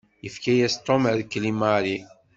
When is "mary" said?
1.61-1.97